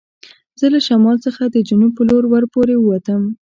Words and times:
زه 0.59 0.65
له 0.73 0.79
شمال 0.87 1.17
څخه 1.25 1.43
د 1.49 1.57
جنوب 1.67 1.91
په 1.97 2.03
لور 2.09 2.23
ور 2.27 2.43
پورې 2.53 2.75
و 2.77 2.81
وتم. 2.89 3.21